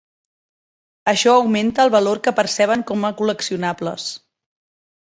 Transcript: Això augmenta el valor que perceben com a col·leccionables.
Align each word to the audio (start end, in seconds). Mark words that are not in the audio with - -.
Això 1.13 1.35
augmenta 1.41 1.85
el 1.85 1.93
valor 1.97 2.23
que 2.29 2.35
perceben 2.41 2.87
com 2.93 3.09
a 3.11 3.15
col·leccionables. 3.23 4.11